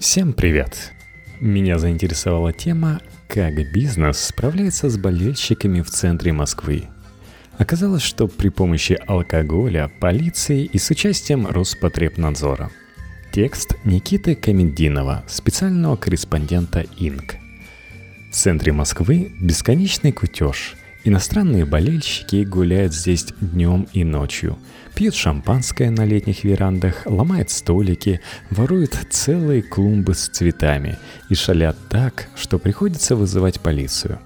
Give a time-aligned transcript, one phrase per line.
[0.00, 0.94] Всем привет!
[1.40, 6.84] Меня заинтересовала тема «Как бизнес справляется с болельщиками в центре Москвы».
[7.58, 12.70] Оказалось, что при помощи алкоголя, полиции и с участием Роспотребнадзора.
[13.30, 17.34] Текст Никиты Камединова, специального корреспондента «Инк».
[18.30, 24.58] В центре Москвы бесконечный кутеж– Иностранные болельщики гуляют здесь днем и ночью,
[24.94, 28.20] пьют шампанское на летних верандах, ломают столики,
[28.50, 30.98] воруют целые клумбы с цветами
[31.28, 34.18] и шалят так, что приходится вызывать полицию.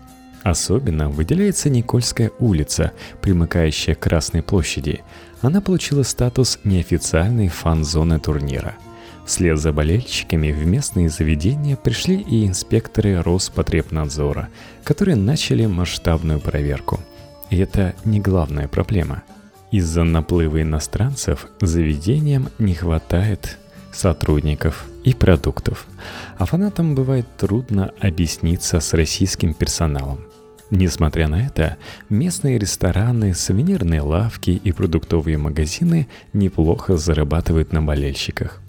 [0.42, 5.02] Особенно выделяется Никольская улица, примыкающая к Красной площади.
[5.40, 8.74] Она получила статус неофициальной фан-зоны турнира–
[9.24, 14.48] Вслед за болельщиками в местные заведения пришли и инспекторы Роспотребнадзора,
[14.84, 17.00] которые начали масштабную проверку.
[17.48, 19.22] И это не главная проблема.
[19.74, 23.58] Из-за наплыва иностранцев заведениям не хватает
[23.92, 25.88] сотрудников и продуктов,
[26.38, 30.20] а фанатам бывает трудно объясниться с российским персоналом.
[30.70, 31.76] Несмотря на это,
[32.08, 38.60] местные рестораны, сувенирные лавки и продуктовые магазины неплохо зарабатывают на болельщиках.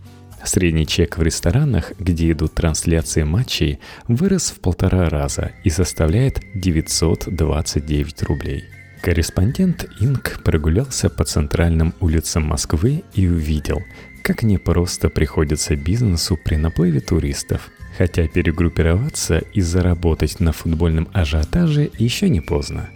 [0.44, 3.78] Средний чек в ресторанах, где идут трансляции матчей,
[4.08, 8.75] вырос в полтора раза и составляет 929 рублей.
[9.06, 13.84] Корреспондент Инк прогулялся по центральным улицам Москвы и увидел,
[14.24, 17.70] как непросто приходится бизнесу при наплыве туристов.
[18.00, 22.90] Хотя перегруппироваться и заработать на футбольном ажиотаже еще не поздно.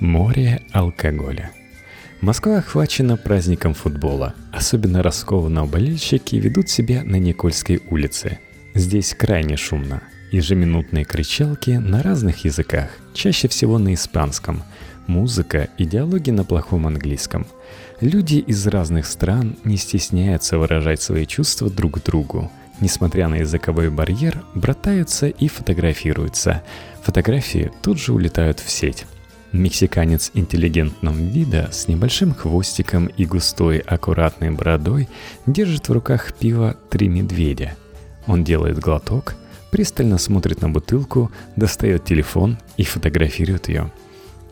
[0.00, 1.52] Море алкоголя–
[2.20, 4.34] Москва охвачена праздником футбола.
[4.52, 8.40] Особенно раскованные болельщики ведут себя на Никольской улице.
[8.74, 10.02] Здесь крайне шумно.
[10.32, 14.62] Ежеминутные кричалки на разных языках, чаще всего на испанском.
[15.06, 17.46] Музыка и диалоги на плохом английском.
[18.00, 22.50] Люди из разных стран не стесняются выражать свои чувства друг другу.
[22.80, 26.62] Несмотря на языковой барьер, братаются и фотографируются.
[27.02, 29.06] Фотографии тут же улетают в сеть.
[29.52, 35.08] Мексиканец интеллигентного вида с небольшим хвостиком и густой аккуратной бородой
[35.46, 37.76] держит в руках пиво «Три медведя».
[38.26, 39.34] Он делает глоток,
[39.70, 43.90] пристально смотрит на бутылку, достает телефон и фотографирует ее.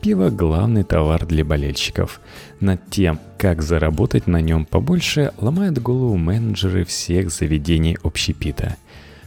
[0.01, 2.21] Пиво– главный товар для болельщиков.
[2.61, 8.77] Над тем, как заработать на нем побольше, ломают голову менеджеры всех заведений общепита.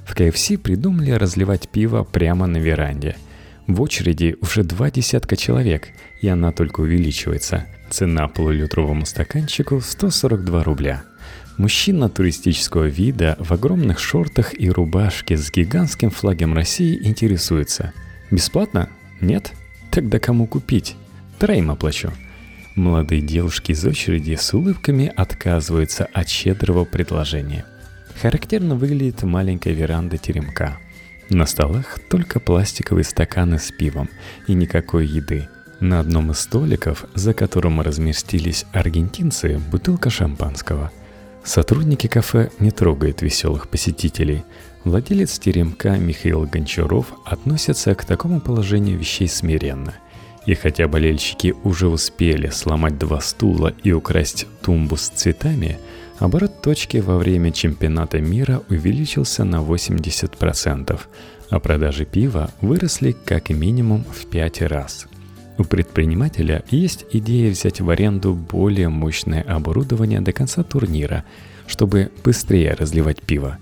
[0.06, 3.16] В КФС придумали разливать пиво прямо на веранде–
[3.68, 5.90] в очереди уже два десятка человек,
[6.22, 7.66] и она только увеличивается.
[7.90, 11.04] Цена полулитровому стаканчику 142 рубля.
[11.58, 17.94] Мужчина туристического вида в огромных шортах и рубашке с гигантским флагом России интересуется.
[18.32, 18.90] Бесплатно?
[19.22, 19.54] Нет?
[19.94, 20.96] Тогда кому купить?
[21.40, 22.12] Троим оплачу.
[22.76, 27.66] Молодые девушки из очереди с улыбками отказываются от щедрого предложения.
[28.22, 30.78] Характерно выглядит маленькая веранда теремка–
[31.30, 34.10] на столах только пластиковые стаканы с пивом
[34.48, 35.48] и никакой еды.
[35.80, 40.92] На одном из столиков, за которым разместились аргентинцы, бутылка шампанского.
[41.44, 44.44] Сотрудники кафе не трогают веселых посетителей.
[44.84, 49.94] Владелец теремка Михаил Гончаров относится к такому положению вещей смиренно.
[50.46, 55.80] И хотя болельщики уже успели сломать два стула и украсть тумбу с цветами–
[56.20, 61.00] Оборот точки во время чемпионата мира увеличился на 80%,
[61.50, 65.08] а продажи пива выросли как минимум в 5 раз.
[65.58, 71.26] У предпринимателя есть идея взять в аренду более мощное оборудование до конца турнира,
[71.68, 73.58] чтобы быстрее разливать пиво.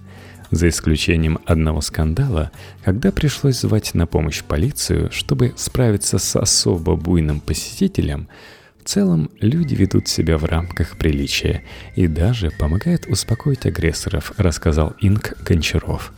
[0.51, 2.51] За исключением одного скандала,
[2.83, 8.27] когда пришлось звать на помощь полицию, чтобы справиться с особо буйным посетителем–
[8.81, 11.63] в целом, люди ведут себя в рамках приличия
[11.95, 16.11] и даже помогают успокоить агрессоров, рассказал Инк Гончаров.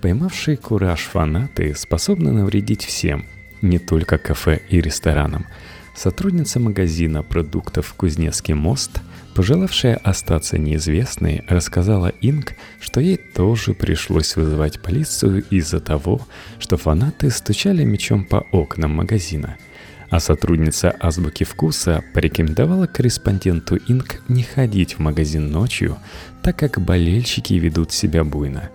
[0.00, 3.26] Поймавшие кураж фанаты способны навредить всем,
[3.60, 5.46] не только кафе и ресторанам.
[5.94, 9.02] Сотрудница магазина продуктов «Кузнецкий мост»,
[9.40, 16.20] пожелавшая остаться неизвестной, рассказала Инк, что ей тоже пришлось вызывать полицию из-за того,
[16.58, 19.56] что фанаты стучали мечом по окнам магазина–
[20.10, 25.96] а сотрудница азбуки вкуса порекомендовала корреспонденту Инк не ходить в магазин ночью,
[26.42, 28.70] так как болельщики ведут себя буйно.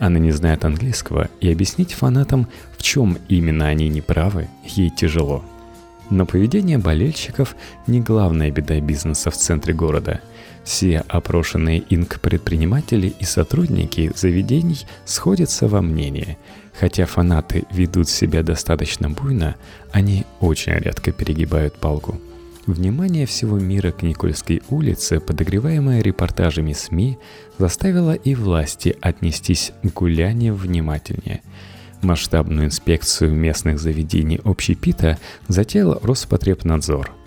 [0.00, 2.48] Она не знает английского, и объяснить фанатам,
[2.78, 5.44] в чем именно они неправы, ей тяжело.
[6.12, 7.56] Но поведение болельщиков
[7.86, 10.20] не главная беда бизнеса в центре города.
[10.62, 16.38] Все опрошенные Инк предприниматели и сотрудники заведений сходятся во мнении–
[16.78, 19.56] Хотя фанаты ведут себя достаточно буйно,
[19.90, 22.18] они очень редко перегибают палку.
[22.66, 27.18] Внимание всего мира к Никольской улице, подогреваемое репортажами СМИ,
[27.58, 31.42] заставило и власти отнестись к гулянию внимательнее.
[32.02, 35.18] Масштабную инспекцию местных заведений общепита
[35.48, 37.12] затеял Роспотребнадзор–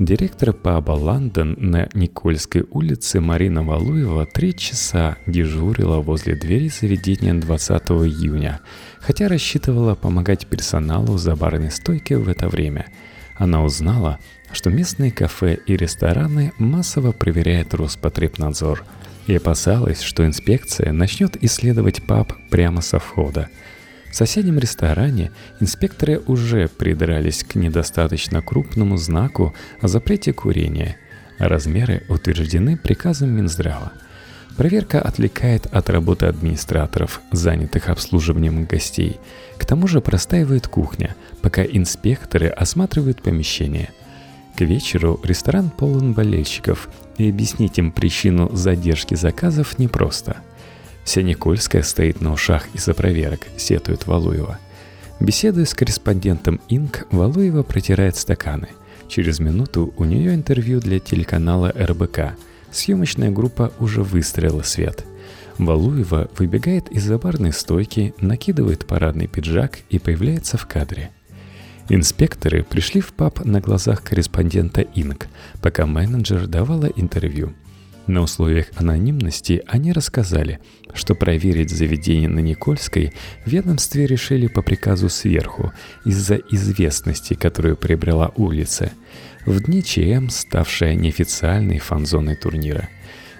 [0.00, 7.82] Директор паба «Лондон» на Никольской улице Марина Валуева три часа дежурила возле двери заведения 20
[7.82, 8.60] июня,
[8.98, 12.86] хотя рассчитывала помогать персоналу за барной стойкой в это время.
[13.36, 14.18] Она узнала,
[14.52, 18.82] что местные кафе и рестораны массово проверяет Роспотребнадзор
[19.26, 23.50] и опасалась, что инспекция начнет исследовать паб прямо со входа–
[24.10, 25.30] в соседнем ресторане
[25.60, 30.96] инспекторы уже придрались к недостаточно крупному знаку о запрете курения.
[31.38, 33.92] Размеры утверждены приказом Минздрава.
[34.56, 39.18] Проверка отвлекает от работы администраторов, занятых обслуживанием гостей.
[39.56, 43.90] К тому же простаивает кухня, пока инспекторы осматривают помещение.
[44.58, 50.38] К вечеру ресторан полон болельщиков, и объяснить им причину задержки заказов непросто–
[51.04, 54.58] Вся Никольская стоит на ушах из-за проверок, сетует Валуева.
[55.18, 58.68] Беседуя с корреспондентом Инк, Валуева протирает стаканы.
[59.08, 62.36] Через минуту у нее интервью для телеканала РБК.
[62.70, 65.04] Съемочная группа уже выстрелила свет.
[65.58, 71.10] Валуева выбегает из-за барной стойки, накидывает парадный пиджак и появляется в кадре.
[71.88, 75.26] Инспекторы пришли в паб на глазах корреспондента Инк,
[75.60, 77.52] пока менеджер давала интервью–
[78.10, 80.60] на условиях анонимности они рассказали,
[80.92, 83.12] что проверить заведение на Никольской
[83.46, 85.72] ведомстве решили по приказу сверху
[86.04, 88.92] из-за известности, которую приобрела улица,
[89.46, 92.88] в дни ЧМ ставшая неофициальной фан-зоной турнира.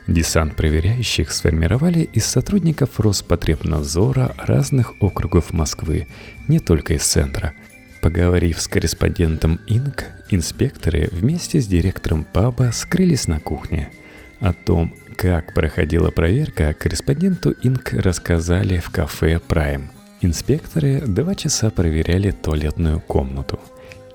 [0.07, 6.07] Десант проверяющих сформировали из сотрудников Роспотребнадзора разных округов Москвы,
[6.49, 7.53] не только из центра–
[8.01, 13.91] Поговорив с корреспондентом Инк, инспекторы вместе с директором паба скрылись на кухне–
[14.41, 19.89] о том, как проходила проверка, корреспонденту Инк рассказали в кафе Prime.
[20.23, 23.61] Инспекторы два часа проверяли туалетную комнату.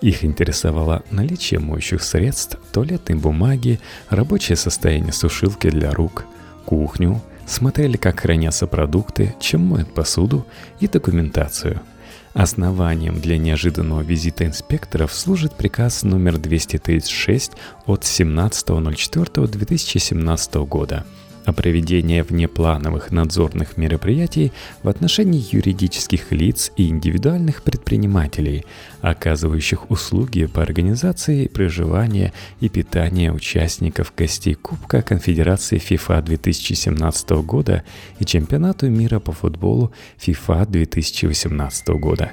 [0.01, 3.79] Их интересовало наличие моющих средств, туалетной бумаги,
[4.09, 6.25] рабочее состояние сушилки для рук,
[6.65, 10.45] кухню, смотрели, как хранятся продукты, чем моют посуду
[10.79, 11.81] и документацию–
[12.35, 17.53] Основанием для неожиданного визита инспекторов служит приказ номер 236
[17.85, 21.05] от 17.04.2017 года–
[21.45, 24.51] о проведении внеплановых надзорных мероприятий
[24.83, 28.65] в отношении юридических лиц и индивидуальных предпринимателей,
[29.01, 37.83] оказывающих услуги по организации проживания и питания участников гостей Кубка Конфедерации FIFA 2017 года
[38.19, 42.31] и Чемпионату мира по футболу FIFA 2018 года.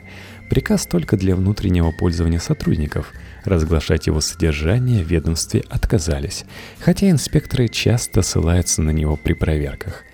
[0.52, 3.12] Приказ только для внутреннего пользования сотрудников–
[3.44, 6.44] Разглашать его содержание в ведомстве отказались,
[6.78, 10.04] хотя инспекторы часто ссылаются на него при проверках.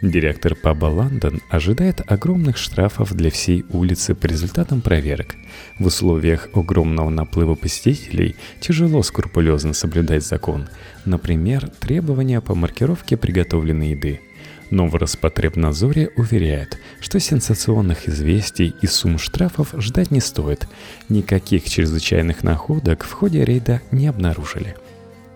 [0.00, 5.36] Директор паба «Лондон» ожидает огромных штрафов для всей улицы по результатам проверок.
[5.78, 10.68] В условиях огромного наплыва посетителей тяжело скрупулезно соблюдать закон.
[11.04, 14.20] Например, требования по маркировке приготовленной еды–
[14.72, 20.66] но в Роспотребнадзоре уверяют, что сенсационных известий и сумм штрафов ждать не стоит.
[21.10, 24.74] Никаких чрезвычайных находок в ходе рейда не обнаружили.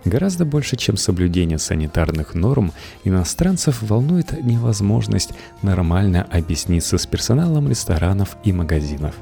[0.05, 2.73] Гораздо больше, чем соблюдение санитарных норм,
[3.03, 9.13] иностранцев волнует невозможность нормально объясниться с персоналом ресторанов и магазинов.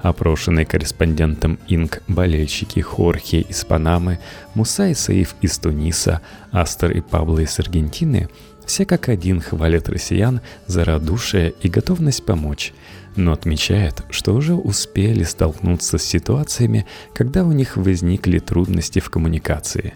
[0.00, 4.18] Опрошенные корреспондентом Инк болельщики Хорхе из Панамы,
[4.54, 8.28] Муса и Саиф из Туниса, Астер и Пабло из Аргентины–
[8.66, 12.72] все как один хвалят россиян за радушие и готовность помочь,
[13.16, 19.94] но отмечают, что уже успели столкнуться с ситуациями, когда у них возникли трудности в коммуникации.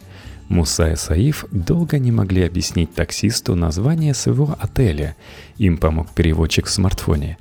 [0.49, 5.17] Муса и Саиф долго не могли объяснить таксисту название своего отеля.
[5.59, 7.37] Им помог переводчик в смартфоне.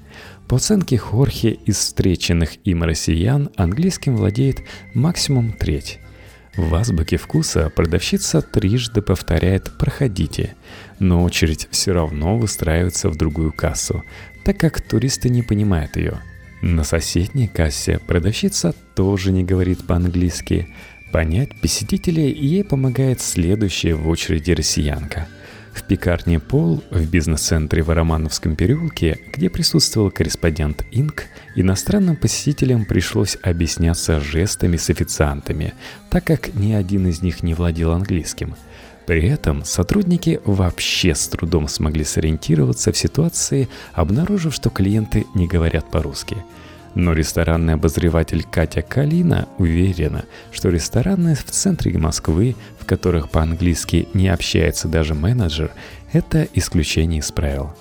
[0.47, 4.61] По оценке Хорхе, из встреченных им россиян английским владеет
[4.93, 5.99] максимум треть.
[6.55, 10.55] В азбуке вкуса продавщица трижды повторяет «проходите»,
[10.99, 14.03] но очередь все равно выстраивается в другую кассу,
[14.43, 16.19] так как туристы не понимают ее.
[16.61, 20.67] На соседней кассе продавщица тоже не говорит по-английски.
[21.11, 25.27] Понять посетителей ей помогает следующая в очереди россиянка–
[25.75, 31.25] в пекарне «Пол» в бизнес-центре в Романовском переулке, где присутствовал корреспондент Инк,
[31.55, 35.73] иностранным посетителям пришлось объясняться жестами с официантами,
[36.09, 38.55] так как ни один из них не владел английским.
[39.05, 45.89] При этом сотрудники вообще с трудом смогли сориентироваться в ситуации, обнаружив, что клиенты не говорят
[45.91, 46.37] по-русски.
[46.95, 54.29] Но ресторанный обозреватель Катя Калина уверена, что рестораны в центре Москвы, в которых по-английски не
[54.29, 55.71] общается даже менеджер,
[56.13, 57.73] это исключение из правил.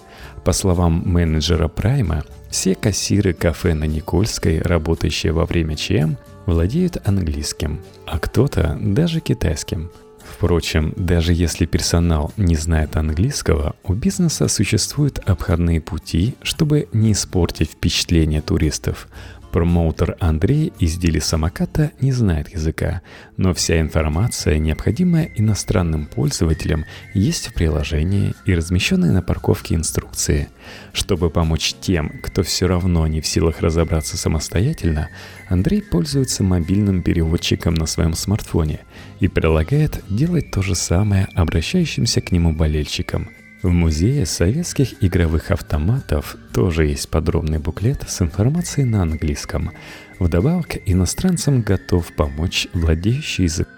[0.45, 7.81] По словам менеджера Прайма, все кассиры кафе на Никольской, работающие во время ЧМ, владеют английским,
[8.07, 9.91] а кто-то даже китайским–
[10.37, 17.71] Впрочем, даже если персонал не знает английского, у бизнеса существуют обходные пути, чтобы не испортить
[17.71, 19.07] впечатление туристов.
[19.55, 23.03] Промоутер Андрей из Дили Самоката не знает языка,
[23.37, 30.49] но вся информация, необходимая иностранным пользователям, есть в приложении и размещенные на парковке инструкции.
[30.93, 35.09] Чтобы помочь тем, кто все равно не в силах разобраться самостоятельно,
[35.49, 38.81] Андрей пользуется мобильным переводчиком на своем смартфоне
[39.21, 43.29] и предлагает делать то же самое обращающимся к нему болельщикам–
[43.65, 49.71] в музее советских игровых автоматов тоже есть подробный буклет с информацией на английском.
[50.19, 53.69] Вдобавок, иностранцам готов помочь владеющий язык.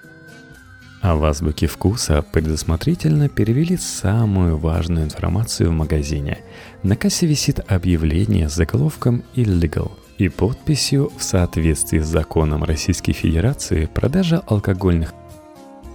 [1.03, 6.39] А в азбуке вкуса предусмотрительно перевели самую важную информацию в магазине.
[6.83, 13.87] На кассе висит объявление с заголовком «Illegal», и подписью в соответствии с законом Российской Федерации
[13.87, 15.13] продажа алкогольных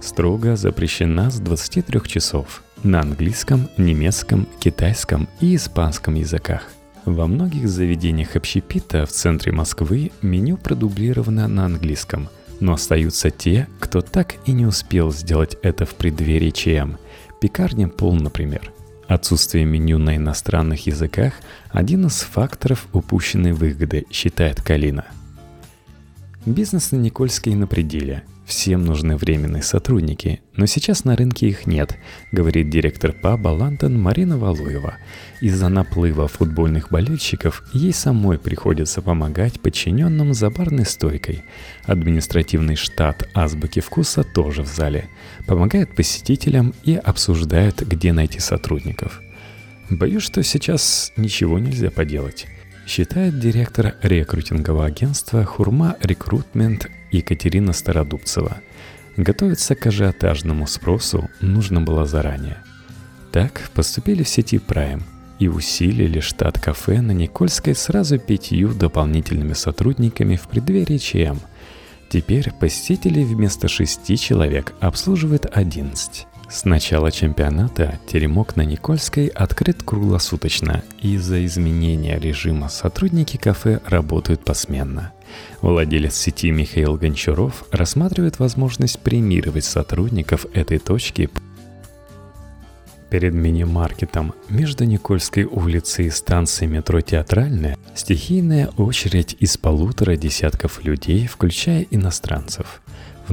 [0.00, 6.62] строго запрещена с 23 часов на английском, немецком, китайском и испанском языках.
[7.04, 12.28] Во многих заведениях общепита в центре Москвы меню продублировано на английском,
[12.60, 16.96] но остаются те, кто так и не успел сделать это в преддверии ЧМ.
[17.40, 18.72] Пекарня Пол, например.
[19.08, 21.34] Отсутствие меню на иностранных языках–
[21.70, 25.04] один из факторов упущенной выгоды, считает Калина.
[26.46, 31.96] Бизнес на Никольской на пределе– Всем нужны временные сотрудники, но сейчас на рынке их нет,
[32.32, 34.96] говорит директор паба «Лантон» Марина Валуева.
[35.40, 41.44] Из-за наплыва футбольных болельщиков ей самой приходится помогать подчиненным за барной стойкой.
[41.84, 45.08] Административный штат «Азбуки вкуса» тоже в зале.
[45.46, 49.20] Помогает посетителям и обсуждают, где найти сотрудников.
[49.88, 52.46] Боюсь, что сейчас ничего нельзя поделать
[52.86, 58.58] считает директор рекрутингового агентства «Хурма Рекрутмент» Екатерина Стародубцева.
[59.16, 62.58] Готовиться к ажиотажному спросу нужно было заранее.
[63.30, 65.02] Так поступили в сети Prime
[65.38, 71.38] и усилили штат кафе на Никольской сразу пятью дополнительными сотрудниками в преддверии ЧМ.
[72.08, 76.26] Теперь посетителей вместо шести человек обслуживает 11.
[76.52, 85.14] С начала чемпионата теремок на Никольской открыт круглосуточно, из-за изменения режима сотрудники кафе работают посменно.
[85.62, 91.30] Владелец сети Михаил Гончаров рассматривает возможность премировать сотрудников этой точки
[93.08, 101.26] Перед мини-маркетом между Никольской улицей и станцией метро «Театральная» стихийная очередь из полутора десятков людей,
[101.26, 102.81] включая иностранцев–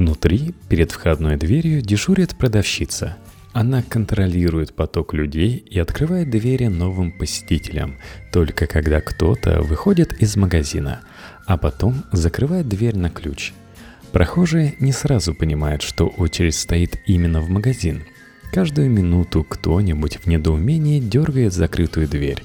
[0.00, 3.18] Внутри, перед входной дверью, дежурит продавщица.
[3.52, 7.98] Она контролирует поток людей и открывает двери новым посетителям,
[8.32, 11.02] только когда кто-то выходит из магазина,
[11.46, 13.52] а потом закрывает дверь на ключ.
[14.10, 18.04] Прохожие не сразу понимают, что очередь стоит именно в магазин.
[18.54, 22.42] Каждую минуту кто-нибудь в недоумении дергает закрытую дверь.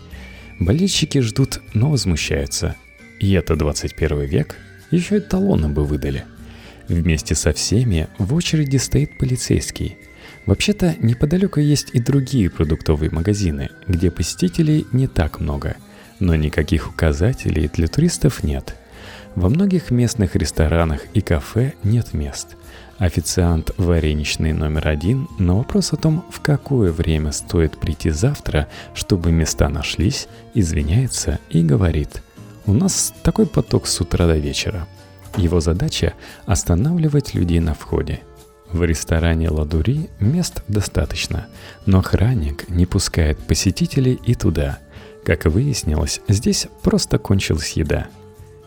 [0.60, 2.76] Болельщики ждут, но возмущаются.
[3.22, 4.58] И это 21 век?
[4.92, 6.26] Еще и талоны бы выдали–
[6.88, 9.98] Вместе со всеми в очереди стоит полицейский.
[10.46, 15.78] Вообще-то неподалеку есть и другие продуктовые магазины, где посетителей не так много,
[16.20, 18.76] но никаких указателей для туристов нет.
[19.34, 22.56] Во многих местных ресторанах и кафе нет мест.
[23.00, 29.32] Официант вареничный номер один на вопрос о том, в какое время стоит прийти завтра, чтобы
[29.32, 32.22] места нашлись, извиняется и говорит
[32.66, 34.88] «У нас такой поток с утра до вечера,
[35.38, 36.14] его задача–
[36.46, 38.22] останавливать людей на входе.
[38.72, 41.48] В ресторане «Ладури» мест достаточно,
[41.86, 44.80] но охранник не пускает посетителей и туда.
[45.24, 48.08] Как выяснилось, здесь просто кончилась еда.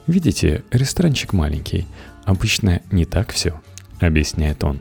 [0.06, 1.87] Видите, ресторанчик маленький.
[2.25, 3.60] Обычно не так все,
[4.00, 4.80] объясняет он.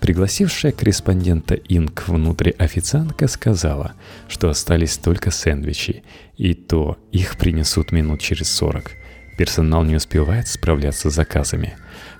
[0.00, 3.92] Пригласившая корреспондента Инк внутрь официантка сказала,
[4.28, 6.02] что остались только сэндвичи,
[6.36, 8.92] и то их принесут минут через сорок–
[9.36, 11.76] Персонал не успевает справляться с заказами.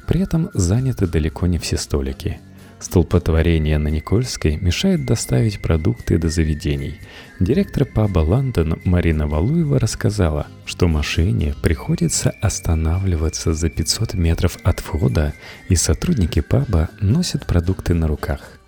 [0.06, 2.40] При этом заняты далеко не все столики.
[2.82, 6.98] Столпотворение на Никольской мешает доставить продукты до заведений.
[7.38, 15.32] Директор паба «Лондон» Марина Валуева рассказала, что машине приходится останавливаться за 500 метров от входа,
[15.68, 18.58] и сотрудники паба носят продукты на руках.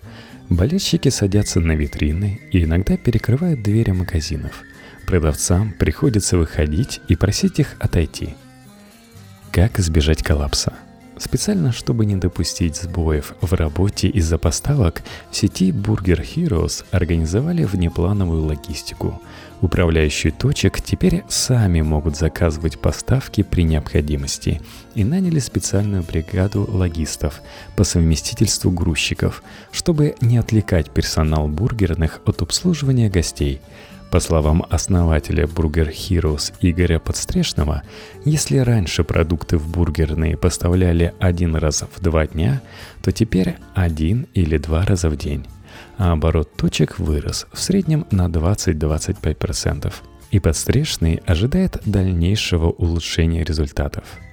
[0.49, 4.63] Болельщики садятся на витрины и иногда перекрывают двери магазинов.
[5.05, 8.35] Продавцам приходится выходить и просить их отойти–
[9.55, 10.73] как избежать коллапса.
[11.17, 18.43] Специально, чтобы не допустить сбоев в работе из-за поставок, в сети Burger Heroes организовали внеплановую
[18.43, 19.21] логистику.
[19.61, 24.61] Управляющие точек теперь сами могут заказывать поставки при необходимости
[24.93, 27.41] и наняли специальную бригаду логистов
[27.77, 33.61] по совместительству грузчиков, чтобы не отвлекать персонал бургерных от обслуживания гостей–
[34.15, 37.83] по словам основателя Burger Heroes Игоря Подстрешного,
[38.23, 42.61] если раньше продукты в бургерные поставляли один раз в два дня,
[43.03, 45.45] то теперь один или два раза в день.
[45.97, 49.93] А оборот точек вырос в среднем на 20-25%.
[50.31, 54.05] И Подстрешный ожидает дальнейшего улучшения результатов–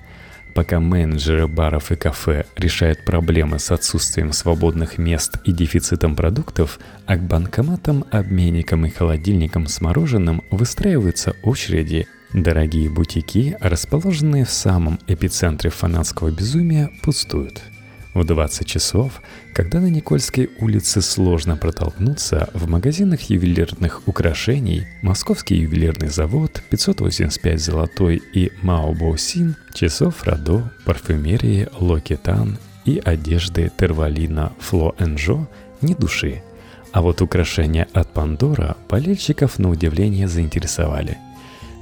[0.54, 7.16] Пока менеджеры баров и кафе решают проблемы с отсутствием свободных мест и дефицитом продуктов, а
[7.16, 15.70] к банкоматам, обменникам и холодильникам с мороженым выстраиваются очереди, дорогие бутики, расположенные в самом эпицентре
[15.70, 17.62] фанатского безумия, пустуют–
[18.14, 19.22] в 20 часов,
[19.54, 28.22] когда на Никольской улице сложно протолкнуться, в магазинах ювелирных украшений Московский ювелирный завод, 585 «Золотой»
[28.34, 35.48] и Мао Боусин, часов Радо, парфюмерии Локитан и одежды Тервалина Фло Энжо
[35.80, 36.42] ни души.
[36.92, 41.16] А вот украшения от Пандора болельщиков на удивление заинтересовали.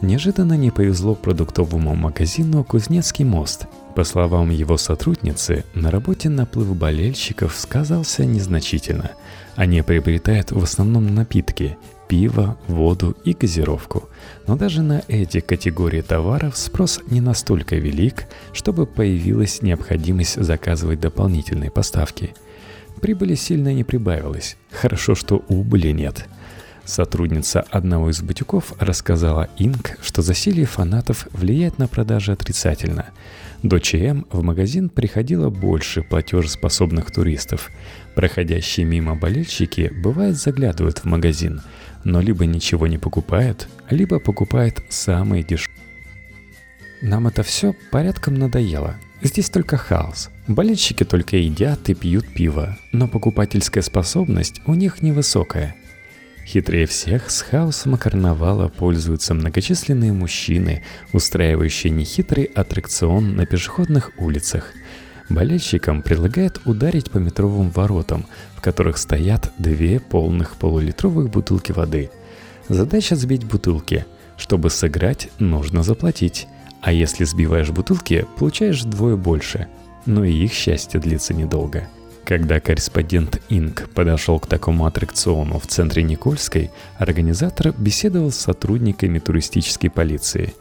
[0.03, 7.55] Неожиданно не повезло продуктовому магазину «Кузнецкий мост», по словам его сотрудницы, на работе наплыв болельщиков
[7.57, 9.11] сказался незначительно.
[9.57, 11.77] Они приобретают в основном напитки–
[12.09, 14.09] пиво, воду и газировку.
[14.47, 21.71] Но даже на эти категории товаров спрос не настолько велик, чтобы появилась необходимость заказывать дополнительные
[21.71, 22.35] поставки.
[23.01, 24.57] Прибыли сильно не прибавилось.
[24.73, 26.27] Хорошо, что убыли нет–
[26.91, 33.11] Сотрудница одного из бутиков рассказала Инк, что засилье фанатов влияет на продажи отрицательно.
[33.63, 37.71] До ЧМ в магазин приходило больше платежеспособных туристов.
[38.17, 41.63] Проходящие мимо болельщики бывает заглядывают в магазин,
[42.03, 45.79] но либо ничего не покупают, либо покупают самые дешевые.
[47.03, 48.97] Нам это все порядком надоело.
[49.23, 50.29] Здесь только хаос.
[50.49, 55.77] Болельщики только едят и пьют пиво, но покупательская способность у них невысокая–
[56.51, 60.83] Хитрее всех с хаосом карнавала пользуются многочисленные мужчины,
[61.13, 64.73] устраивающие нехитрый аттракцион на пешеходных улицах.
[65.29, 72.11] Болельщикам предлагают ударить по метровым воротам, в которых стоят две полных полулитровых бутылки воды.
[72.69, 74.05] Задача сбить бутылки.
[74.37, 76.49] Чтобы сыграть, нужно заплатить.
[76.83, 79.69] А если сбиваешь бутылки, получаешь вдвое больше.
[80.05, 81.89] Но и их счастье длится недолго–
[82.31, 89.91] когда корреспондент Инк подошел к такому аттракциону в центре Никольской, организатор беседовал с сотрудниками туристической
[89.91, 90.55] полиции.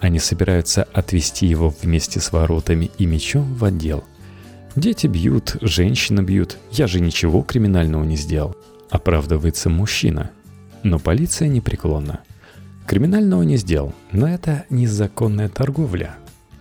[0.00, 4.04] Они собираются отвезти его вместе с воротами и мечом в отдел.
[4.76, 8.54] «Дети бьют, женщины бьют, я же ничего криминального не сделал»,—
[8.90, 10.30] оправдывается мужчина.
[10.82, 12.20] Но полиция непреклонна.
[12.86, 16.16] Криминального не сделал, но это незаконная торговля.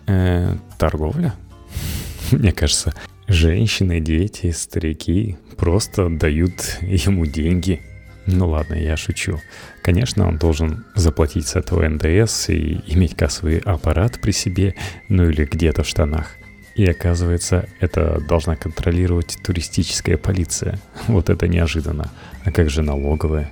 [0.08, 1.36] Э, торговля?
[2.32, 2.94] Мне кажется,
[3.28, 7.82] Женщины, дети, старики просто дают ему деньги.
[8.26, 9.40] Ну ладно, я шучу.
[9.82, 14.76] Конечно, он должен заплатить с этого НДС и иметь кассовый аппарат при себе,
[15.10, 16.36] ну или где-то в штанах.
[16.76, 20.80] И оказывается, это должна контролировать туристическая полиция.
[21.08, 22.12] Вот это неожиданно.
[22.46, 23.52] А как же налоговая?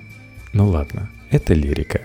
[0.52, 2.00] Ну ладно, это лирика.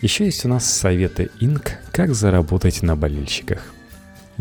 [0.00, 3.72] Еще есть у нас советы Инк, как заработать на болельщиках.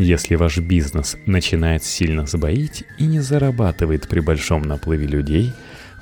[0.01, 5.51] Если ваш бизнес начинает сильно сбоить и не зарабатывает при большом наплыве людей,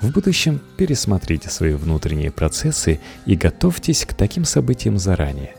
[0.02, 5.56] в будущем пересмотрите свои внутренние процессы и готовьтесь к таким событиям заранее.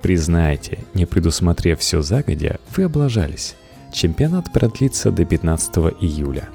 [0.00, 3.56] Признайте, не предусмотрев все загодя, вы облажались.
[3.92, 6.48] Чемпионат продлится до 15 июля.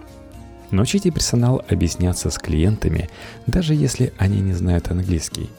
[0.72, 3.12] Научите персонал объясняться с клиентами,
[3.46, 5.52] даже если они не знают английский.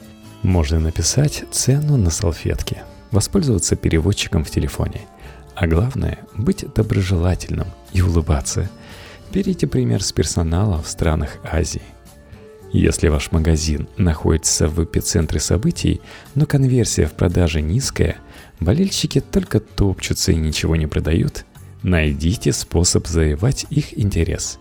[0.43, 5.03] Можно написать цену на салфетке, воспользоваться переводчиком в телефоне–
[5.59, 8.69] а главное– быть доброжелательным и улыбаться.
[9.33, 11.81] Берите пример с персонала в странах Азии.
[12.71, 15.99] Если ваш магазин находится в эпицентре событий,
[16.33, 18.15] но конверсия в продаже низкая,
[18.61, 21.43] болельщики только топчутся и ничего не продают,
[21.83, 24.59] найдите способ завоевать их интерес.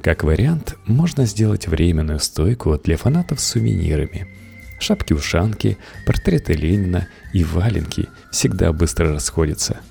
[0.00, 4.26] Как вариант, можно сделать временную стойку для фанатов с сувенирами.
[4.80, 9.80] Шапки-ушанки, портреты Ленина и валенки всегда быстро расходятся–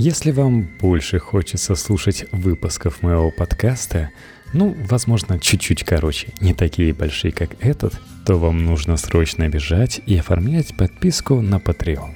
[0.00, 4.10] если вам больше хочется слушать выпусков моего подкаста,
[4.54, 10.16] ну, возможно, чуть-чуть короче, не такие большие, как этот, то вам нужно срочно бежать и
[10.16, 12.14] оформлять подписку на Patreon.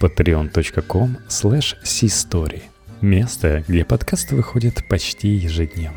[0.00, 2.60] patreon.com slash
[3.00, 5.96] Место, где подкаст выходит почти ежедневно.